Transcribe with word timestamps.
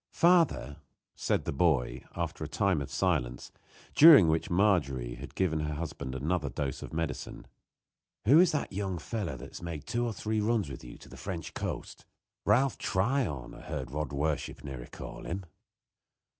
"Father," 0.15 0.77
said 1.15 1.45
the 1.45 1.51
boy, 1.51 2.03
after 2.15 2.43
a 2.43 2.47
time 2.47 2.81
of 2.81 2.89
silence, 2.89 3.51
during 3.93 4.27
which 4.27 4.49
Margery 4.49 5.13
had 5.13 5.35
given 5.35 5.59
her 5.59 5.75
husband 5.75 6.15
another 6.15 6.49
dose 6.49 6.81
of 6.81 6.91
medicine, 6.91 7.45
"who 8.25 8.39
is 8.39 8.51
that 8.51 8.73
young 8.73 8.97
fellow 8.97 9.37
that 9.37 9.49
has 9.49 9.61
made 9.61 9.85
two 9.85 10.03
or 10.03 10.11
three 10.11 10.41
runs 10.41 10.71
with 10.71 10.83
you 10.83 10.97
to 10.97 11.07
the 11.07 11.17
French 11.17 11.53
coast 11.53 12.05
Ralph 12.45 12.79
Tryon, 12.79 13.53
I 13.53 13.61
heard 13.61 13.91
Rodworshiperney 13.91 14.89
call 14.89 15.27
him?" 15.27 15.45